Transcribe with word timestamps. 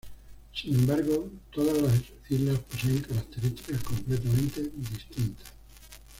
Sin 0.51 0.73
embargo, 0.73 1.29
todas 1.53 1.79
las 1.79 1.93
islas 2.27 2.57
poseen 2.71 3.01
características 3.03 3.83
completamente 3.83 4.63
distintas. 4.75 5.51